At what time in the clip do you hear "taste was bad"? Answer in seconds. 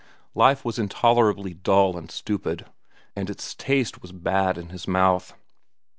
3.53-4.57